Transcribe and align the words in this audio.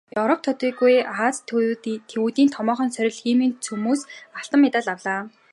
Европ 0.19 0.39
төдийгүй 0.45 0.95
Ази 1.25 1.41
тивийнхний 1.49 2.49
томоохон 2.55 2.89
сорил 2.95 3.15
"Химийн 3.21 3.53
цом"-оос 3.65 4.01
алтан 4.39 4.59
медаль 4.63 4.89
авлаа. 4.93 5.21